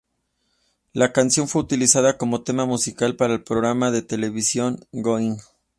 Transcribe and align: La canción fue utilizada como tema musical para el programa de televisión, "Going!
La 0.93 1.13
canción 1.13 1.47
fue 1.47 1.61
utilizada 1.61 2.17
como 2.17 2.41
tema 2.41 2.65
musical 2.65 3.15
para 3.15 3.33
el 3.35 3.43
programa 3.43 3.91
de 3.91 4.01
televisión, 4.01 4.79
"Going! 4.91 5.37